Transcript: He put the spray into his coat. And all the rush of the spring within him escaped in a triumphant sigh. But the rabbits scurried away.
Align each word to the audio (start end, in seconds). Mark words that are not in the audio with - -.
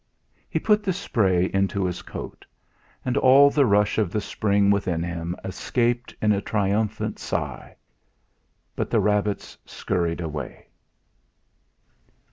He 0.49 0.57
put 0.57 0.81
the 0.81 0.93
spray 0.93 1.51
into 1.53 1.85
his 1.85 2.01
coat. 2.01 2.43
And 3.05 3.17
all 3.17 3.51
the 3.51 3.67
rush 3.67 3.99
of 3.99 4.09
the 4.09 4.19
spring 4.19 4.71
within 4.71 5.03
him 5.03 5.35
escaped 5.45 6.15
in 6.19 6.31
a 6.31 6.41
triumphant 6.41 7.19
sigh. 7.19 7.75
But 8.75 8.89
the 8.89 8.99
rabbits 8.99 9.59
scurried 9.63 10.19
away. 10.19 10.69